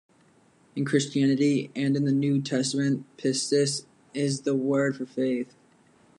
In 0.75 0.83
Christianity 0.83 1.69
and 1.75 1.95
in 1.95 2.05
the 2.05 2.11
New 2.11 2.41
Testament, 2.41 3.05
Pistis 3.19 3.85
is 4.15 4.41
the 4.41 4.55
word 4.55 4.97
for 4.97 5.05
"faith". 5.05 5.53